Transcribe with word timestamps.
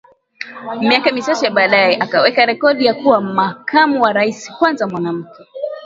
Miaka 0.87 1.09
michache 1.11 1.49
baadaye 1.49 1.97
akaweka 1.97 2.45
rekodi 2.45 2.85
ya 2.85 2.93
kuwa 2.93 3.21
makamu 3.21 4.01
wa 4.01 4.13
rais 4.13 4.51
kwanza 4.57 4.87
mwanamke 4.87 5.43